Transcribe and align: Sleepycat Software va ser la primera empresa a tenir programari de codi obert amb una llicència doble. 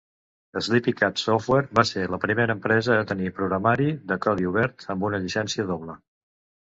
Sleepycat 0.67 1.19
Software 1.23 1.67
va 1.81 1.83
ser 1.89 2.05
la 2.13 2.19
primera 2.25 2.55
empresa 2.59 2.97
a 3.01 3.05
tenir 3.11 3.35
programari 3.41 3.93
de 4.13 4.19
codi 4.25 4.49
obert 4.53 4.89
amb 4.95 5.07
una 5.11 5.21
llicència 5.27 5.67
doble. 5.75 5.99